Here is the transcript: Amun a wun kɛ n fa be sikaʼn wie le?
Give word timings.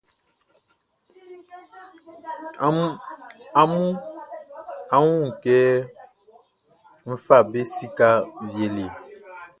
Amun 3.61 3.89
a 4.95 4.97
wun 5.05 5.23
kɛ 5.43 5.57
n 7.09 7.11
fa 7.25 7.37
be 7.49 7.59
sikaʼn 7.75 8.23
wie 8.51 8.65
le? 8.75 8.85